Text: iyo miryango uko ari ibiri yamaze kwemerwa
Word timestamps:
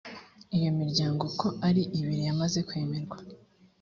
iyo 0.57 0.69
miryango 0.79 1.21
uko 1.29 1.47
ari 1.67 1.83
ibiri 1.99 2.21
yamaze 2.27 2.59
kwemerwa 2.67 3.17